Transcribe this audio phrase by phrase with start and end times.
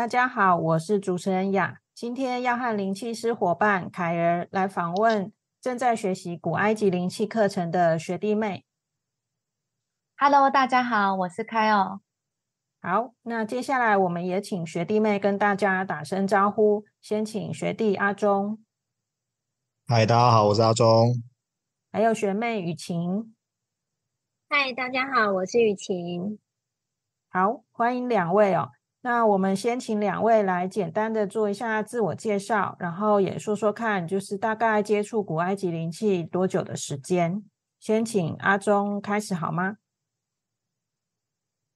[0.00, 1.82] 大家好，我是主持人雅。
[1.92, 8.64] 今天要和灵气师伙伴凯儿来访问正在学习古埃及灵气课程的学弟妹。
[10.16, 12.00] Hello，大家好，我是凯哦。
[12.80, 16.86] 好，那接下来我们也请学弟妹跟大家打声招呼。
[17.02, 18.64] 先请学弟阿忠。
[19.86, 21.22] 嗨，大家好，我是阿忠。
[21.92, 23.34] 还有学妹雨晴。
[24.48, 26.38] 嗨，大家好，我是雨晴。
[27.28, 28.70] 好，欢迎两位哦。
[29.02, 37.42] 那我们先请两位来简单的做一下自我介绍，然后也说说看，就是大概接触古埃及灵气多久的时间？
[37.78, 39.76] 先请阿忠开始好吗？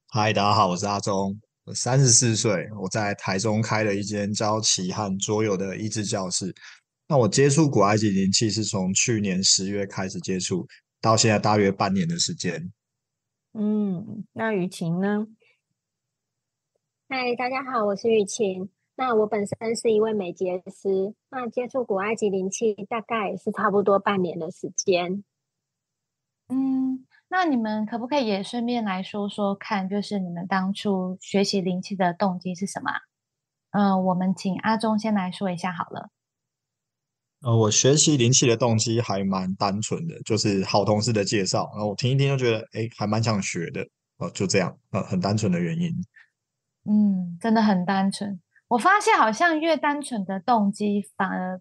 [0.09, 6.53] 嗨，大家好，我是阿忠，我三十四岁，我在台中开了一间教棋和桌游的益智教室。
[7.07, 10.67] 那我接触古埃及灵气是从去年十月开始接触，
[11.01, 12.71] 到现在大约半年的时间。
[13.53, 15.25] 嗯，那雨晴呢？
[17.07, 18.67] 嗨，大家好，我是雨晴。
[18.95, 25.23] 那我本身是一位美睫师，那接触古埃及灵气大概也是差不多半年的时间。
[26.47, 32.89] 嗯，那你们可不可以也顺便来说说看，就是你们当初学习灵气的动机是什么？
[33.69, 36.09] 嗯，我们请阿忠先来说一下好了。
[37.41, 43.87] 呃，我学习灵气的动机还蛮单纯的，就是好同事的介绍，然后我听一听就觉得，哎，还蛮想学的。
[44.17, 45.91] 哦，就这样，呃，很单纯的原因。
[46.87, 48.39] 嗯，真的很单纯。
[48.67, 51.59] 我发现好像越单纯的动机，反而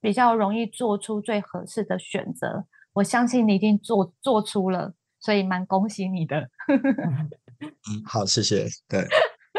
[0.00, 2.66] 比较容易做出最合适的选择。
[2.94, 6.50] 我相信你一定做做出了，所以蛮恭喜你的。
[6.68, 8.66] 嗯，好，谢谢。
[8.88, 9.04] 对，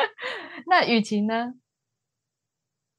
[0.68, 1.54] 那雨晴呢？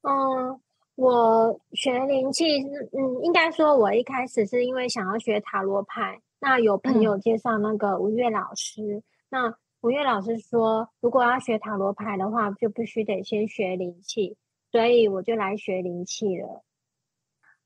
[0.02, 0.60] 嗯，
[0.94, 9.54] 我学灵气，嗯，应该说，我一开始是因为想要学塔罗牌，那有朋友介绍那个吴越老师，那。
[9.82, 14.36] 吴月老师说，如果要学塔罗牌的话，就必须得先学灵气，
[14.70, 16.62] 所以我就来学灵气了。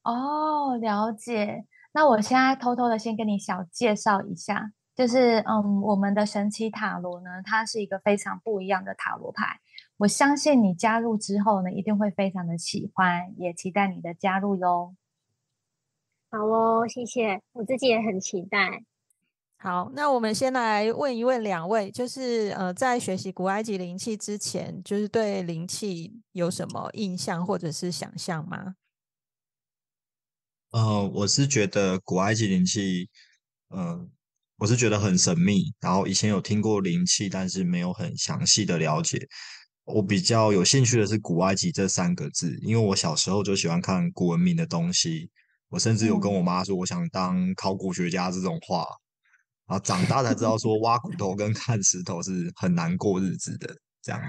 [0.04, 1.64] 哦，了解。
[1.92, 9.58] 那我现在偷偷的先跟你小介绍一下，就是嗯，我们的神奇塔罗呢，它是一个非常不一样的塔罗牌。
[9.96, 14.94] 我相信你加入之后呢，一定会非常的喜欢，也期待你的加入哟。
[16.30, 18.84] 好哦，谢谢，我自己也很期待。
[19.64, 28.74] 好，那我们先来问一问两位，就是呃，在学习古埃及灵气之前，就是对灵气有什么印象或者是想象吗？
[30.72, 33.08] 呃，我是觉得古埃及灵气，
[33.74, 34.10] 嗯，
[34.58, 35.72] 我是觉得很神秘。
[35.80, 39.26] 然后以前有听过灵气，但是没有很详细的了解。
[39.84, 45.30] 我比较有兴趣的是古埃及这三个字，因为我小时候就喜欢看古文明的东西。
[45.70, 48.84] 我甚至有跟我妈说，我想当考古学家这种话。
[49.66, 53.74] 啊，长大才知道说挖骨头跟看石头是很难过日子的。
[54.02, 54.20] 这样，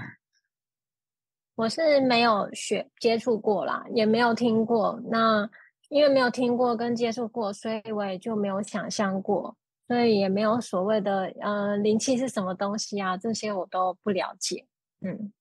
[1.54, 4.98] 我是没有学接触过啦，也没有听过。
[5.10, 5.48] 那
[5.88, 14.66] 因为没有听过跟接触过，所以我也就没有想象过，所以也没有所谓的呃灵气是什么东西啊，这些我都不了解。
[15.00, 15.32] 嗯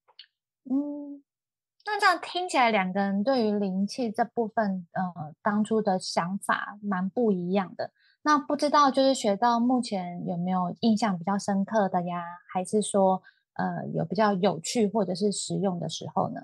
[0.69, 1.23] 嗯，
[1.85, 7.91] 那这样听起来，两个人对于灵气这部分，呃，当初的想法蛮不一样的。
[8.27, 12.23] 那不知道，就是学到目前有没有印象比较深刻的呀？
[12.51, 13.21] 还是说，
[13.53, 16.41] 呃，有比较有趣或者是实用的时候呢？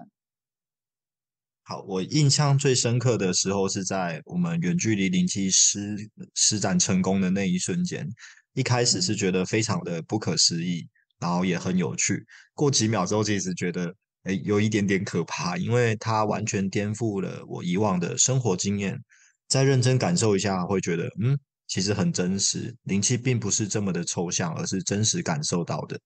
[1.63, 5.97] 好，我印象最深刻的时候是在我们远距离灵气施
[6.35, 8.07] 施展成功的那一瞬间。
[8.53, 10.87] 一开始是觉得非常的不可思议，
[11.19, 12.23] 然后也很有趣。
[12.53, 13.91] 过几秒之后，其实觉得
[14.25, 18.99] 哎，有一点点可怕，因为它完全颠覆了我以往的生活经验。
[19.47, 21.39] 再认真感受一下，会觉得嗯。
[21.71, 25.97] 其实很真实，灵气并不是这么的抽象，而是真实感受到的。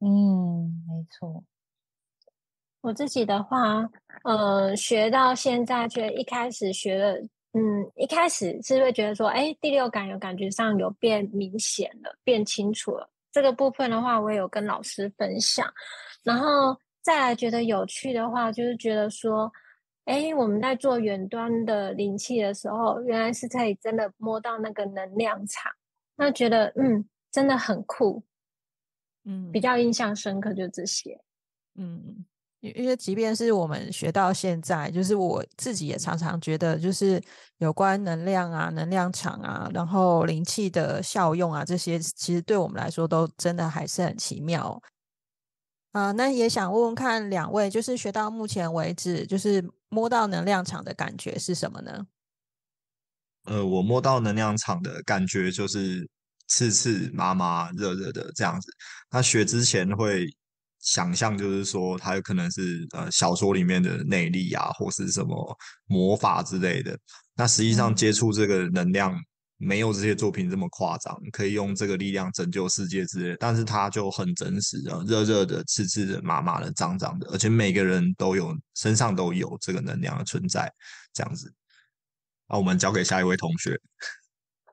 [0.00, 1.42] 嗯，没错。
[2.82, 3.88] 我自己的话，
[4.24, 7.14] 呃，学到现在，觉得一开始学的，
[7.52, 13.08] 嗯，一开始是会觉得说，哎，第六感有感觉上有变明显了，变清楚了。
[13.32, 15.66] 这个部分的话，我有跟老师分享，
[16.22, 19.50] 然后再来觉得有趣的话，就是觉得说。
[20.04, 25.72] 哎，我们在做远端的灵气的时候，原来是可以真的摸到那个能量场，
[26.16, 28.22] 那觉得嗯，真的很酷。
[29.24, 31.18] 嗯，比较印象深刻就这些。
[31.76, 32.26] 嗯，
[32.60, 37.18] 因为即便是我们学到现在，就是我自己也常常觉得，就是
[37.56, 44.78] 有关能量啊、能量场啊，然后灵气的效用啊，这些其实对我们来说都真的还是很奇妙。
[45.92, 49.64] 啊，那也想问问看两位，就是学到目前为止，就是
[49.94, 52.04] 摸到能量场的感觉是什么呢？
[53.44, 56.08] 呃，我摸到能量场的感觉就是
[56.48, 58.68] 刺刺麻麻、热热的这样子。
[59.10, 60.26] 那学之前会
[60.80, 65.56] 想象，就是说它有可能是呃小说里面的内力啊，或是什么
[65.86, 66.98] 魔法之类的。
[67.36, 69.16] 那实际上接触这个能量。
[69.56, 80.70] 没有这些作品这么夸张，可以用这个力量拯救世界之类，但是它就很真实啊，热热的、刺刺的、麻麻的、脏脏的，而且每个人都有身上都有这个能量的存在，
[81.12, 81.52] 这样子。
[82.48, 83.80] 那我们交给下一位同学。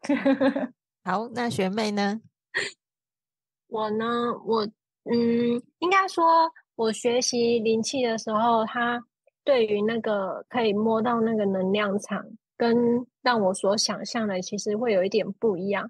[1.04, 2.20] 好，那学妹呢？
[3.68, 4.06] 我呢，
[4.46, 4.66] 我
[5.04, 9.02] 嗯，应该说，我学习灵气的时候，它
[9.44, 12.24] 对于那个可以摸到那个能量场。
[12.62, 15.90] 跟让我所想象的其实会有一点不一样，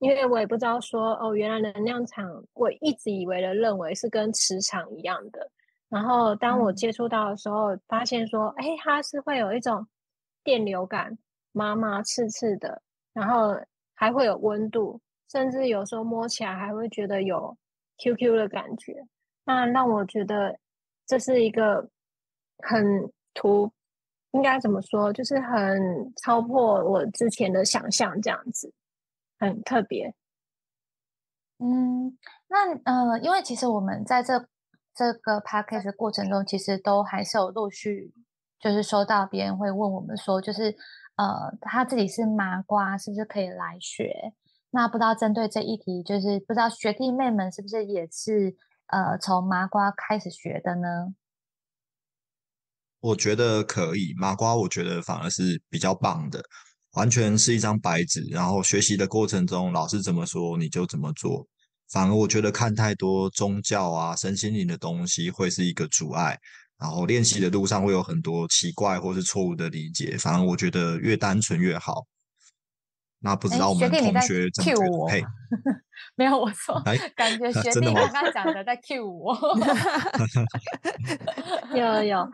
[0.00, 5.50] 因为我也不知道说哦，原来能量场我一直以为的认为是跟磁场一样的，
[5.88, 9.86] 然后当我接触到的时候，发现说，哎，它是会有一种
[10.44, 11.16] 电流感，
[11.52, 12.82] 麻麻刺刺的，
[13.14, 13.56] 然后
[13.94, 15.00] 还会有温度，
[15.32, 17.56] 甚至有时候摸起来还会觉得有
[17.96, 19.06] QQ 的感觉，
[19.46, 20.58] 那让我觉得
[21.06, 21.88] 这是一个
[22.58, 23.72] 很突。
[24.32, 25.12] 应该怎么说？
[25.12, 28.72] 就是很超破我之前的想象，这样子
[29.38, 30.14] 很特别。
[31.58, 32.16] 嗯，
[32.48, 34.46] 那呃，因为其实我们在这
[34.94, 38.14] 这个 p a c k a g e 过程中，其实都还是有陆续
[38.58, 40.74] 就是收到别人会问我们说，就是
[41.16, 44.32] 呃，他自己是麻瓜，是不是可以来学？
[44.70, 48.54] 那不知道针对这一题，就是不知道学弟妹们是不是也是
[48.86, 51.14] 呃从麻瓜开始学的呢？
[53.00, 56.42] 我觉得可以，麻瓜我觉得反而是比较棒的，
[56.92, 61.46] 完全是一张白纸，然后学习的过程中老师怎么说你就怎么做。
[61.90, 66.38] 反而我觉得看太多宗教啊、身心灵的东西会是一个阻碍，
[66.78, 70.16] 然后练习的路上会有很多奇怪或是错误的理解。
[70.16, 72.06] 反而我觉得越单纯越好。
[73.22, 74.74] 那不知道我们同学怎么觉
[75.20, 75.26] 得？
[76.16, 76.80] 没有，我说，
[77.16, 79.36] 感觉学弟刚刚讲的在 Q 我。
[81.74, 82.30] 有 有。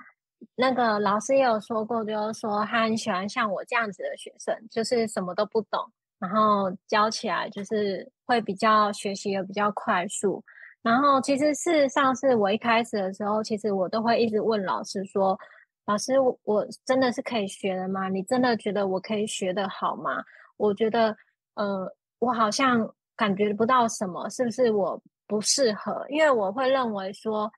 [0.55, 5.81] 那个老师也有说过，就是说他很喜欢像我这样子的学生，就是什么都不懂，
[6.19, 10.43] 然后教起来就是会比较学习的比较快速。
[10.83, 15.39] 然后其实事实上是我一开始的时候，其实我都会一直问老师说
[15.87, 18.09] ：“老师，我真的是可以学的吗？
[18.09, 20.23] 你真的觉得我可以学得好吗？”
[20.59, 21.17] 我觉得，
[21.55, 26.07] 呃，我好像感觉不到什么，是不是我不适合？
[26.09, 27.51] 因为我会认为说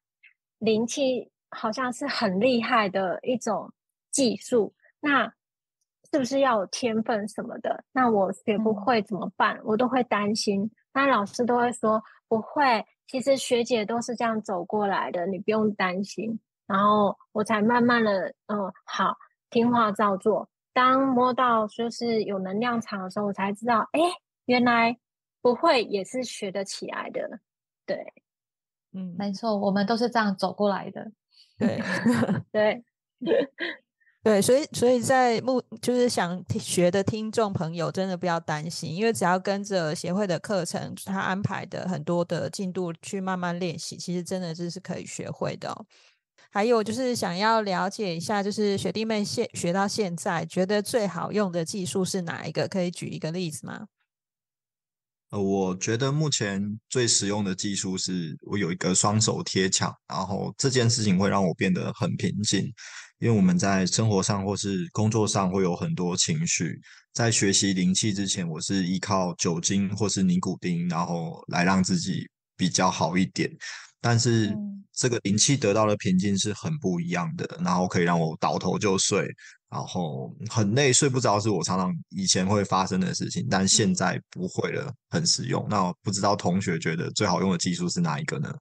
[0.58, 1.30] 灵气。
[1.50, 3.72] 好像是很厉害的一种
[4.10, 5.32] 技术，那
[6.10, 7.84] 是不是要有天分什么的？
[7.92, 9.60] 那我学不会怎么办？
[9.64, 10.70] 我都会担心。
[10.92, 16.40] 那老师都会说不会，其实学姐都是这样走过来的，你不用担心。
[16.66, 19.16] 然后我才慢慢的，嗯，好，
[19.50, 20.48] 听话照做。
[20.72, 24.00] 当摸到说是有能量场的时候，我才知道，哎，
[24.46, 24.98] 原来
[25.40, 27.40] 不会也是学得起来的。
[27.86, 28.12] 对，
[28.92, 31.10] 嗯，没错，我们都是这样走过来的。
[31.58, 31.82] 对
[32.52, 32.84] 对
[34.22, 45.74] 对，所以所以在目就是想学的听众朋友，真的不要担心，因为只要跟着协会的课程，他安排的很多的进度去慢慢练习，其实真的就是可以学会的。
[46.50, 52.66] 还有就是想要了解一下，就是学弟妹现学到现在，觉得最好用的技术是哪一个？
[52.68, 53.86] 可以举一个例子吗？
[55.30, 62.62] 呃，我觉得目前最实用的技术是我有一个双手贴墙，然后这件事情会让我变得很平静，
[63.18, 66.80] 因为我们在生活上或是工作上会有很多情绪，
[67.12, 73.50] 在学习灵气之前，我是依靠酒精或是尼古丁，然后来让自己比较好一点，
[74.00, 74.56] 但是
[74.92, 79.28] 这个灵气得到的平静是很不一样的，然后可以让我倒头就睡。
[79.70, 85.66] 然后很累，睡不着，是我常常以前会发生的事情，但现在不会了，很实用。
[85.68, 88.56] 那不知道同学觉得最好用的技术是哪一个呢？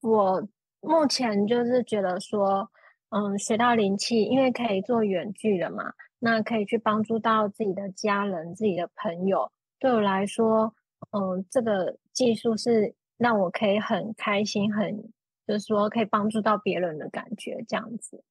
[0.00, 0.42] 我
[0.80, 2.66] 目前就是觉得说，
[3.10, 9.52] 嗯，学到灵气，因为可以做远距了嘛，那可以去帮助到自己的家人、自己的朋友。
[9.78, 10.74] 对我来说，
[11.10, 15.12] 嗯，这个技术是让我可以很开心，很
[15.46, 18.24] 就是说可以帮助到别人的感觉，这样子。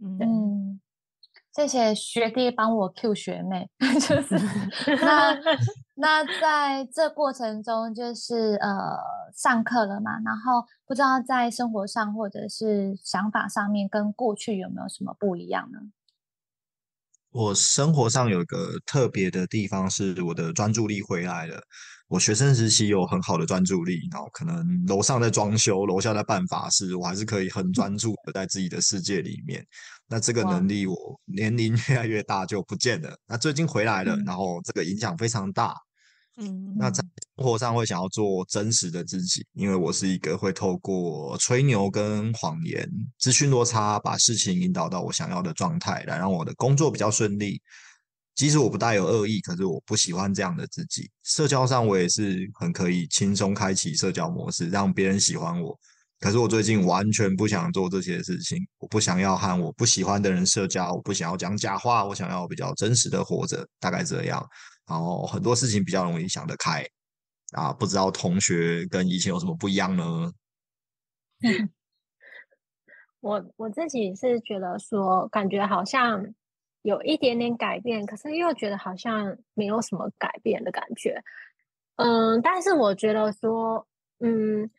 [0.00, 0.80] 嗯，
[1.52, 3.68] 谢谢学弟帮我 Q 学妹，
[4.00, 4.36] 就是
[5.04, 5.38] 那
[5.94, 8.98] 那在这过程中，就是呃
[9.34, 15.78] 上课了嘛，然后不知道在生活上或者是想法上面跟过去有没有什么不一样呢？
[17.32, 21.58] 我生活上有一个特别的地方，是我的专注力回来了。
[22.08, 29.64] 我学生时期有很好的专注力，然后可能楼上在装修，楼下在办法事，我还是可以很专注的在自己的世界里面。
[30.08, 33.16] 那这个能力，我年龄 越来越大就不见了。
[33.26, 35.74] 那最近回来了，然后这个影响非常大。
[36.38, 37.02] 嗯，那在
[37.36, 47.60] 生活上会想要做真实的自己，因为我是一个会透过吹牛跟谎言、资讯落差，把事情引导到我想要的状态，来让我的工作比较顺利。
[48.34, 51.10] 即使我不带有恶意，可是我不喜欢这样的自己。
[51.22, 55.78] 社交上我也是很可以轻松开启社交模式，让别人喜欢我。
[56.18, 64.42] 可是我最近完全不想做这些事情，我不想要和我不喜欢的人社交，我不想要讲假话，我想要比较真实的活着，大概这样。
[64.92, 66.84] 然后很多事情比较容易想得开
[67.56, 70.30] 啊，不知道同学跟以前有什么不一样呢？
[73.20, 76.34] 我我自己是觉得说，感觉好像
[76.82, 81.22] 有一点点改变，可是又觉得好像没有什么改变的感觉。
[81.96, 83.86] 嗯，但是我觉得说，
[84.18, 84.70] 嗯，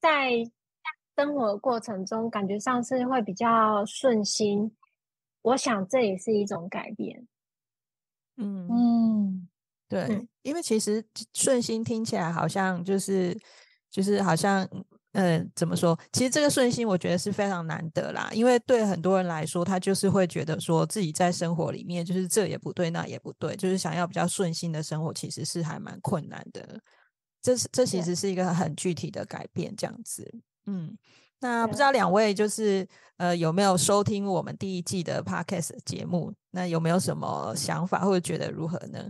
[0.00, 0.30] 在
[1.16, 4.76] 生活过程中，感觉上是会比较顺心。
[5.42, 7.26] 我想这也是一种改变。
[8.38, 9.48] 嗯嗯，
[9.88, 11.04] 对，因为其实
[11.34, 13.36] 顺心听起来好像就是
[13.90, 14.66] 就是好像，
[15.12, 15.98] 嗯，怎么说？
[16.12, 26.80] 其实这个顺心我觉得是非常难得啦，因为对很多人来说，他就是会觉得说自己在生活里面就是这也不对，那也不对，就是想要比较顺心的生活，其实是还蛮困难的。
[27.40, 30.28] 这是这其实是一个很具体的改变，这样子。
[30.66, 30.96] 嗯，
[31.40, 36.34] 那不知道两位就是呃有没有收听我们第一季的 podcast 节目？
[36.50, 39.08] 那有没有什么想法或者觉得如何呢？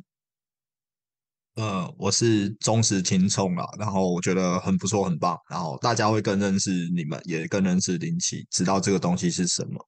[1.54, 9.84] 呃，我是忠实听众啦，然后我觉得很不错，很棒，然后大家会更认识你们，也更认识林奇，知道这个东西是什么，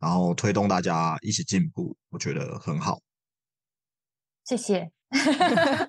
[0.00, 2.98] 然后推动大家一起进步，我觉得很好。
[4.44, 4.90] 谢谢，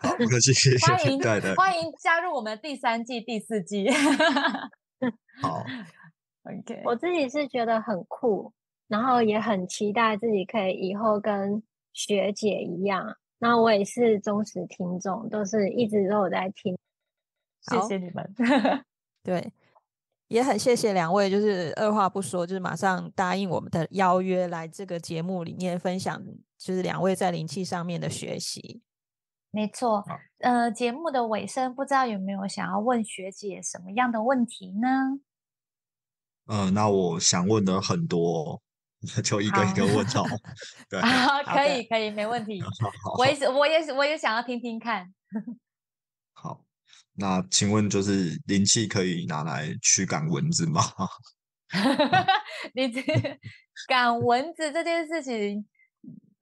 [0.02, 3.88] 好，不客气，谢谢，欢迎，对对，欢迎加入我们第三季、第四季。
[5.42, 5.64] 好，
[6.44, 8.54] OK，我自己是觉得很酷。
[8.88, 13.18] 然后也很期待自己可以以后跟学姐一样。
[13.40, 16.78] 那我也是忠实听众，都是一直都有在听。
[17.62, 18.32] 谢谢你们。
[19.24, 19.52] 对，
[20.28, 26.24] 也很谢谢两位，就是二话不说，就是马上答应我们的邀约，来这个节目里面分享，
[26.60, 28.84] 就是两位在灵气上面的学习。
[29.50, 30.06] 没错。
[30.46, 35.20] 呃，节目的尾声，不知道有没有想要问学姐什么样的问题呢？
[36.46, 38.62] 呃，那我想问的很多。
[39.24, 40.24] 就一个一个问好，
[40.88, 41.02] 对，
[41.52, 42.62] 可以可以没问题。
[43.18, 45.12] 我也是，我也是，我也想要听听看。
[46.34, 46.64] 好，
[47.16, 50.80] 那请问就是灵气可以拿来驱赶蚊子吗？
[52.76, 53.02] 你这
[53.88, 55.66] 赶蚊子这件事情，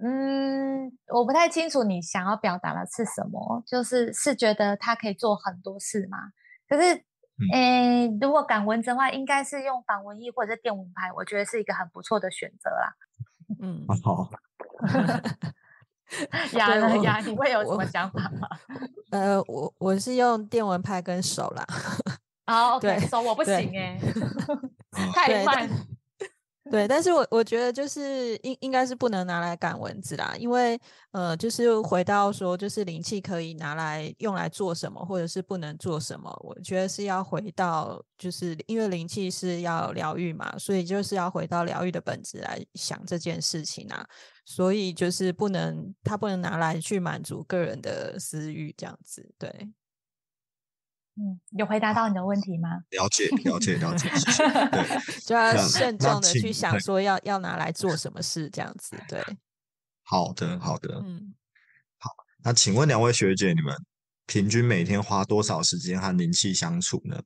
[0.06, 6.18] 嗯，我不太清楚你想要表达的是什么，就是是觉得他可以做很多事吗？
[6.68, 7.04] 可是。
[7.52, 12.94] 诶，如果赶蚊子的话，应该是用防蚊液或者是电蚊拍，我觉得是一个很不错的选择啦。
[13.60, 14.30] 嗯，好。
[16.54, 18.48] 呀呀，你会有什么想法吗？
[19.10, 21.66] 呃，我我是用电蚊拍跟手啦。
[22.46, 23.98] 好，OK， 手我不行哎，
[25.16, 25.68] 太慢。
[26.72, 30.80] 对，但是我我觉得就是应应该是不能拿来赶蚊子啦，因为
[31.12, 44.08] 呃，就是回到说，就是灵气可以拿来用来做什么，或者是不能做什么，我觉得是要回到，就是因为灵气是要疗愈嘛，所以就是要回到疗愈的本质来想这件事情啊，
[44.46, 49.70] 所以就是不能，它不能拿来去满足个人的私欲这样子，对。
[51.16, 52.70] 嗯，有回答到你的问题吗？
[52.90, 54.10] 了解，了解，了解。
[54.74, 58.98] 对， 就要慎重的去想说要要拿来做什么事，这样子。
[59.08, 59.24] 对，
[60.02, 60.96] 好的，好的。
[61.06, 61.36] 嗯，
[62.00, 62.10] 好。
[62.44, 63.76] 那请问两位学姐，你们
[64.26, 67.22] 平均每天花多少时间和灵气相处呢？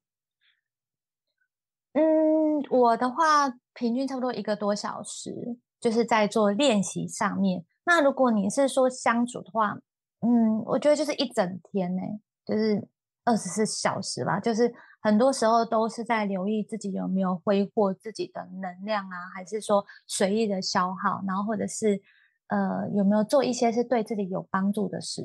[1.93, 5.31] 嗯，我的话平均差不多一个多小时，
[5.79, 7.63] 就是在做练习上面。
[7.85, 9.77] 那如果你是说相处的话，
[10.19, 12.01] 嗯，我觉得就是一整天呢，
[12.45, 12.85] 就是。
[13.27, 22.01] 二十四小时吧，就是很多时候都是在留意自己有没有挥霍自己的能量啊，还是说随意的消耗，然后或者是
[22.47, 25.21] 呃有没有做一些是对自己有帮助的事。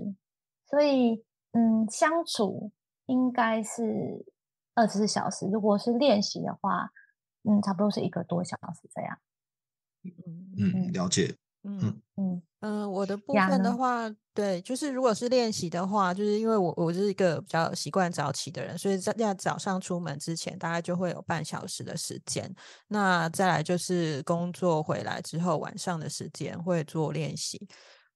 [0.66, 2.72] 所以嗯，相处
[3.06, 4.26] 应该是
[4.74, 6.90] 二十四小时，如果是练习的话，
[7.44, 9.18] 嗯，差不多是一个多小时这样。
[10.02, 11.36] 嗯嗯，了解。
[11.62, 12.42] 嗯嗯，嗯，
[12.88, 22.54] 我的部分的话，对，就是如果是练习的话，就是因为我我是一个比较习惯早起的人，所以在在早上出门之前，大概就会有半小时的时间。
[22.86, 27.66] 那再来就是工作回来之后，晚上的时间会做练习。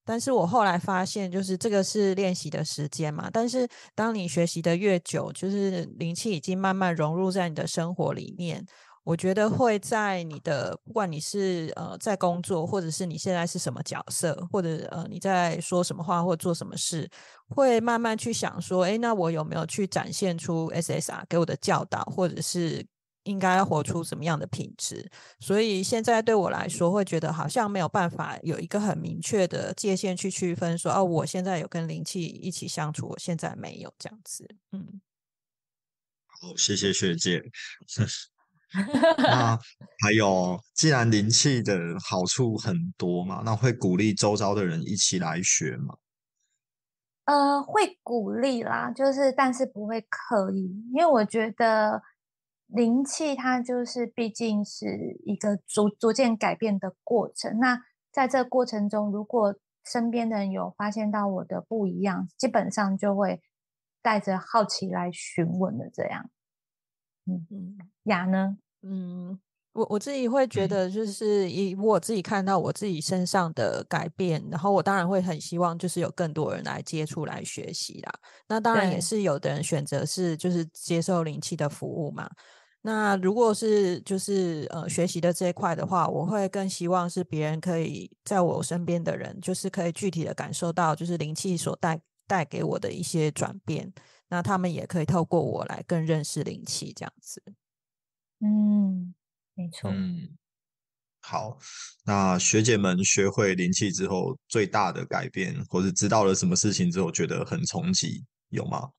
[0.04, 3.28] 但是我后来发现，就是这个是练习的时间嘛。
[3.32, 8.64] 但是当你学习的越久，就是灵气已经慢慢融入在你的生活里面。
[9.06, 17.08] 我觉得会在你的，不管你是呃在工作，或者是你现在是什么角色，或者呃你在说什么话或做什么事，
[17.48, 22.84] 会慢慢去想说，哎，那我有没有去展现出 SSR 给我的教导，或者是
[23.22, 25.08] 应该要活出什么样的品质？
[25.38, 34.48] 所以现在对我来说，会觉得好像没有办法有一个很明确的界限去区分，说哦，我现在有跟灵气一起相处，我现在没有这样子。
[34.72, 35.00] 嗯，
[36.26, 37.40] 好，谢谢学姐。
[39.18, 39.56] 那
[40.02, 45.96] 还有，既然灵气的好处很多嘛，那会鼓励周遭的人一起来学吗？
[47.24, 52.02] 呃，会鼓励啦，就是但是不会刻意，因为我觉得
[52.66, 57.58] 灵气它就是毕竟是一个逐逐渐改变的过程。
[57.58, 57.80] 那
[58.12, 63.42] 在这过程中，如果身边的人有发现到我的不一样，基本上就会
[64.02, 66.30] 带着好奇来询问的这样。
[67.26, 68.56] 嗯嗯，雅呢？
[68.82, 69.38] 嗯，
[69.72, 78.12] 我我自己会觉得，就是以我自己看到我自己身上的改变，然后我当然会很希望，就是有更多人来接触、来学习啦。
[78.48, 82.30] 那当然也是有的人选择是就是接受灵气的服务嘛。
[82.82, 93.92] 那如果是就是呃学习的这一块的话，我会更希望是别人可以在我身边的人，就是可以具体的感受到，就是灵气所带带给我的一些转变。
[94.28, 97.42] 那他们也可以透过我来更认识灵气，这样子。
[98.40, 99.14] 嗯，
[99.54, 99.90] 没错。
[99.90, 100.36] 嗯，
[101.20, 101.58] 好。
[102.04, 108.90] 那学姐们学会灵气之后，最大的改变，或是知道了什么事情之后，觉得很冲击，有吗？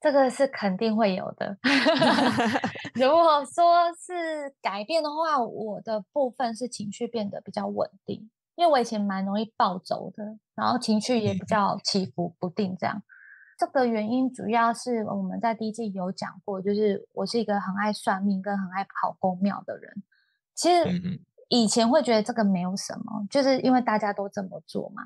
[0.00, 1.56] 这个是肯定会有的。
[2.94, 10.24] 如果说是改变的话，我的部分是情绪变得比较稳定，因为我以前蛮容易暴走的，
[10.56, 13.02] 然后情绪也比较起伏不定，这样。
[13.62, 20.02] 这个原因主要是我们在第一季有讲过，就是我是一个很爱算命跟很爱跑公庙的人。
[20.52, 21.00] 其实
[21.48, 25.04] 以前会觉得这个没有什么，就是因为大家都这么做嘛。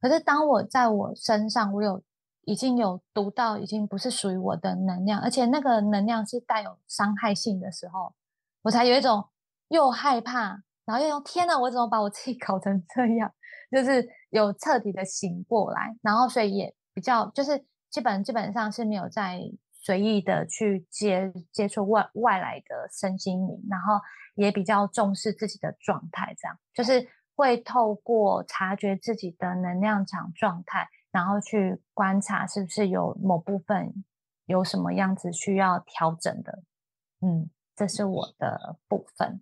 [0.00, 2.00] 可是当我在我身上，我有
[2.42, 8.14] 已经有读到已经不是属于我的能量，而且那个能量是带有伤害性的时候，
[8.62, 9.24] 我才有一种
[9.66, 13.32] 又害怕，然后又用天哪，我怎么把我自己 搞成这样？
[13.72, 17.66] 就是有彻底的醒过来，然后所以也比较就是。
[17.90, 19.40] 基本基本上是没有在
[19.72, 24.00] 随意的去接接触外外来的身心灵，然后
[24.34, 34.04] 也比较重视自己的状态，这样就是会透过察觉自己的能量场状态，然后去观察是不是有某部分
[34.46, 36.64] 有什么样子需要调整的。
[37.20, 39.40] 嗯，这是我的部分。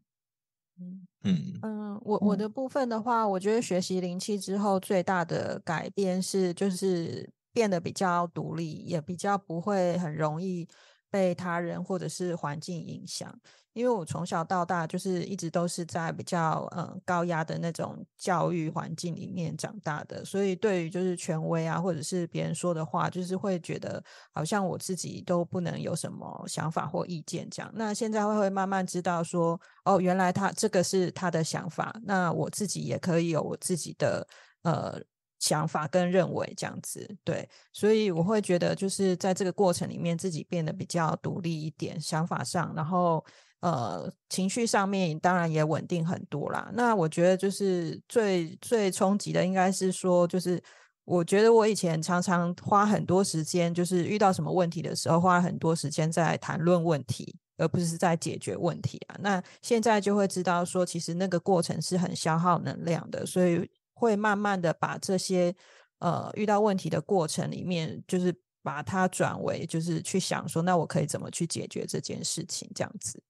[0.79, 7.33] 嗯嗯嗯，我我的部分的话，我觉得学习灵气之后最大的改变是就是。
[7.55, 10.69] 变得比较独立，也比较不会很容易
[11.11, 13.35] 被他人或者是环境影响。
[13.73, 24.01] 因为我从小到大就是一直都是在比较嗯高压的那种教育环境里面长大的，所以对于就是权威啊，或者是别人说的话，就是会觉得
[24.33, 27.69] 好像我自己都不能有什么想法或意见这样。
[27.75, 34.25] 那现在会会慢慢知道说，哦，原来他这个是他的想法，那我自己也可以有我自己的
[34.63, 35.01] 呃。
[35.45, 43.23] 想法跟认为这样子，对，所以我会觉得就是在这个过程里面，自己变得比较独立一点，想法上，然后
[43.61, 46.71] 呃，情绪上面当然也稳定很多啦。
[46.73, 50.59] 那我觉得就是最最冲击的，应该是说，就是
[51.05, 59.17] 我觉得我以前常常花很多时间，就是遇到什么问题的时候，花很多时间在谈论问题，而不是在解决问题啊。
[59.21, 63.71] 那现在就会知道说，其实那个过程是很消耗能量的，所以。
[63.95, 65.55] 会慢慢的把这些
[66.01, 72.71] 呃遇到问题的过程里面，就是把它转为就是去想说，那我可以怎么去解决这件事情？
[72.75, 73.23] 这样子。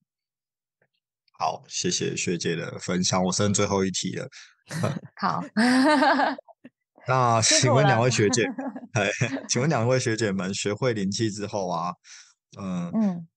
[1.39, 3.23] 好，谢谢学姐的分享。
[3.23, 4.29] 我剩最后一题了。
[5.21, 5.43] 好，
[7.07, 8.45] 那请问两位学姐，
[8.95, 9.11] 哎，
[9.49, 11.93] 请问两位学姐们学会灵气之后啊，
[12.59, 13.29] 嗯嗯。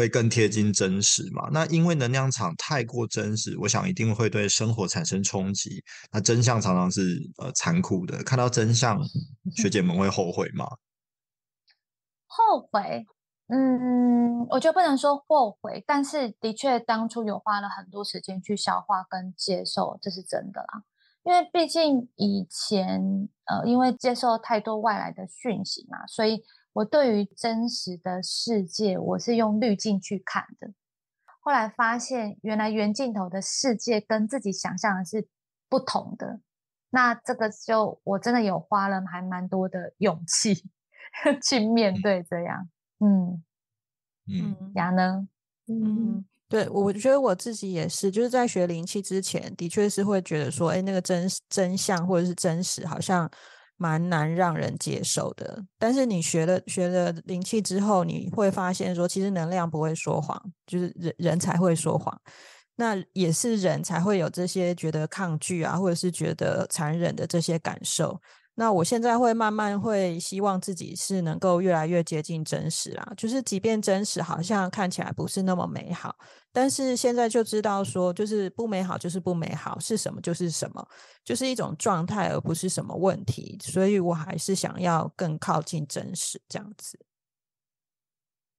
[0.00, 1.50] 会更贴近真实嘛？
[1.52, 5.84] 那因为能量场太过真实，我想一定会对生活产生冲击。
[6.10, 8.98] 那真相常常是呃残酷的，看到真相，
[9.54, 10.66] 学姐们会后悔吗？
[12.26, 13.04] 后悔，
[13.48, 20.84] 嗯，我觉得不能说后悔，但是的确当初有花了很多时间去消化跟接受，这是真的啦。
[21.22, 30.72] 因为毕竟以前呃，因为接受太多外来的讯息嘛，所以我对于真实的世界，我是用滤镜去看的。
[31.40, 35.28] 后来发现，原来原镜头的世界跟自己想象的是
[35.68, 36.40] 不同的。
[36.90, 40.64] 那这个就我真的有花了还蛮多的勇气
[41.42, 42.68] 去面对这样。
[42.98, 43.42] 嗯
[44.26, 45.28] 嗯，牙呢？
[45.66, 46.24] 嗯。
[46.48, 53.30] 对，我觉得我自己也是，就是在学灵气之前，的确是会觉得说，哎，那个真真相或者是真实，好像
[53.80, 55.64] 蛮难让人接受的。
[55.78, 62.14] 但是你学了学了灵气之后，你会发现说，其实能量不会说谎，就是人人才会说谎。
[62.76, 68.20] 那也是人才会有这些觉得抗拒啊，或者是觉得残忍的这些感受。
[68.54, 76.14] 那我现在会慢慢会希望自己是能够越来越接近真实啊，就是即便真实好像看起来不是那么美好，
[76.52, 80.86] 但是现在就知道说，就是不美好就是不美好，是什么就是什么，
[81.24, 83.58] 就是一种状态，而不是什么问题。
[83.62, 86.98] 所以我还是想要更靠近真实这样子。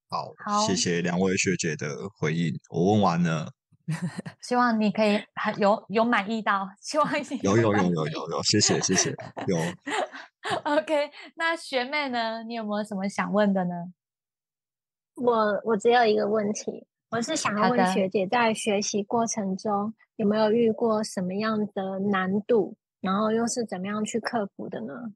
[0.09, 0.33] 好，
[0.67, 3.51] 谢谢两位学姐的回应，我问完了。
[4.41, 7.09] 希望你可以很有有满意到，希望
[7.41, 9.09] 有有有有有 有，谢谢谢谢
[9.47, 9.57] 有。
[10.63, 12.43] OK，那学妹呢？
[12.43, 13.73] 你有没有什么想问的呢？
[15.15, 25.11] 我我只有一个问题，我是想要问学姐，在学习过程中有没有遇过什么样的难度，然后又是怎么样去克服的呢？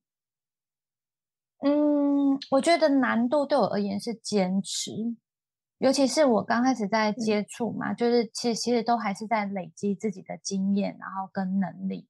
[1.59, 5.15] 嗯，我觉得难度对我而言是坚持。
[5.77, 12.07] 尤其是我刚开始在接触嘛，就是其实其实都还是在累积自己的经验，然后跟能力。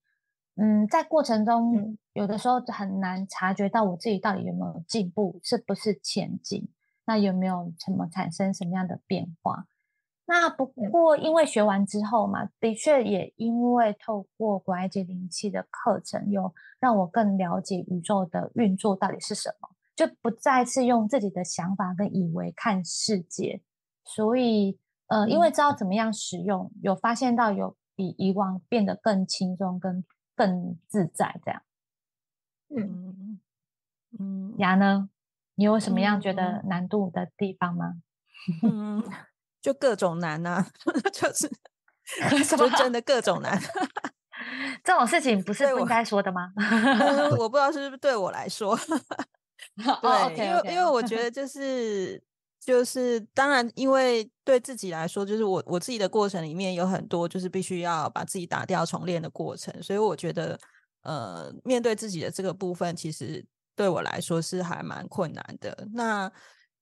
[0.56, 6.68] 嗯，在过程中有的时候很难察觉到我自己到底有没有进步，是不是前进，
[7.06, 9.68] 那有没有什么产生什么样的变化？
[10.28, 19.70] 那不过因为学完之后嘛，的确也因为透过古埃及灵气的课程，有让我更了解宇宙的运作到底是什么。
[19.96, 23.62] 就不再是用自己的想法跟以为看世界，
[24.04, 30.04] 所以呃，因为知道怎么样使用，有发现到有比以往变得更轻松跟
[30.36, 31.62] 更自在这样。
[32.76, 33.40] 嗯
[34.20, 35.10] 嗯，牙呢？
[35.56, 37.94] 你有什么样觉得难度的地方吗？
[38.64, 39.02] 嗯，
[39.66, 40.64] 就各种难啊，
[41.12, 41.50] 就是
[42.56, 43.60] 就真的各种难。
[44.86, 46.52] 这种事情不是不应该说的吗？
[47.40, 48.78] 我不知道是不是对我来说。
[49.76, 52.22] 对，因为因为我觉得就是
[52.64, 60.60] 就是当然，因为对自己来说，就是我我自己的过程里面有很多就是必须要把自己打掉重练的过程，所以我觉得
[61.02, 63.44] 呃，面对自己的这个部分，其实
[63.76, 65.88] 对我来说是还蛮困难的。
[65.92, 66.32] 那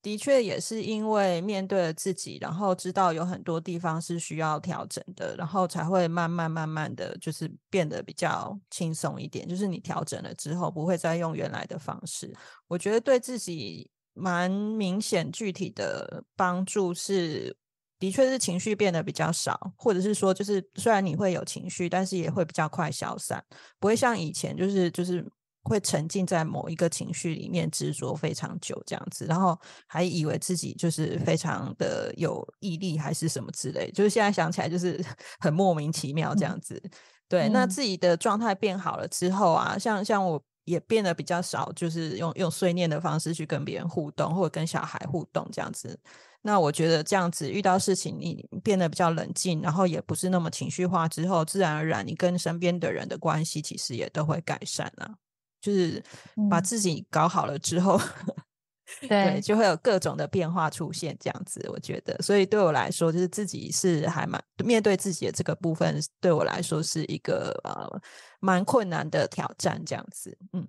[0.04, 9.48] 的确也是因为面对了自己，然后知道有很多地方是需要调整的，然后才会慢慢慢慢的就是变得比较轻松一点。
[9.48, 12.36] 就是你调整了之后，不会再用原来的方式。
[12.68, 17.56] 我觉得对自己蛮明显具体的帮助是，
[17.98, 23.42] 的确是情绪变得比较少，或者是说，就是虽然你会有情绪，但是也会比较快消散，
[23.80, 25.26] 不会像以前就是就是。
[25.64, 33.90] 会沉浸在某一个情绪里面执着非常久，这样子，然后还以为自己就是非常的有毅力，还是什么之类。
[33.92, 35.04] 就是现在想起来，就是
[35.40, 36.82] 很莫名其妙这样子。
[37.30, 46.00] 对，那自己的状态变好了之后啊，像像我也变得比较少，就是用用碎念的方式去跟别人互动，或者跟小孩互动这样子。
[46.42, 55.16] 那我觉得这样子遇到事情，你变得比较冷静，然后也不是那么情绪化之后，自然而然你跟身边的人的关系其实也都会改善啊。
[55.64, 56.04] 就是
[56.50, 57.98] 把自己搞好了之后，
[59.08, 68.02] 对，就会有各种的变化出现，这样子，我觉得，所以对我来说，就是自己是还蛮面对自己的这个部分，对我来说是一个呃
[68.42, 70.68] 蛮困难的挑战，这样子，嗯。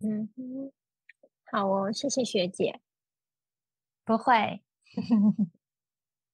[0.00, 0.28] 嗯，
[1.50, 2.80] 好哦，谢谢学姐，
[4.04, 4.62] 不会，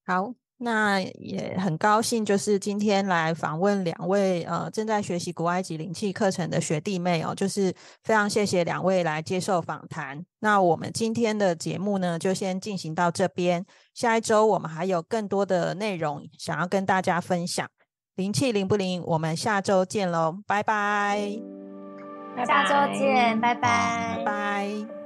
[0.05, 0.42] 好。
[0.63, 7.73] 那也很高兴，就是今天来访问两位呃正在学习古埃及灵气课程的学弟妹哦，就是
[8.03, 10.23] 非常谢谢两位来接受访谈。
[10.39, 13.65] 那我们今天的节目呢，就先进行到这边。
[13.93, 17.67] 下一周我们还有更多的内容想要跟大家分享。
[18.15, 19.03] 灵气灵不灵？
[19.05, 21.39] 我们下周见喽，拜拜！
[22.47, 25.02] 下周见，拜拜，拜拜。